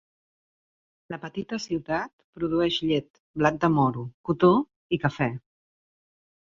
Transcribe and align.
La 1.13 1.19
petita 1.25 1.59
ciutat 1.65 2.11
produeix 2.39 2.79
llet, 2.89 3.23
blat 3.43 3.63
de 3.67 3.73
moro, 3.79 4.09
cotó 4.33 4.53
i 5.01 5.05
cafè. 5.09 5.33